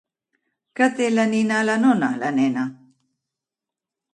Què 0.79 0.87
té 0.99 1.09
la 1.17 1.25
nina 1.33 1.59
a 1.59 1.67
la 1.71 1.75
nona, 1.83 2.09
la 2.25 2.33
nena? 2.39 2.67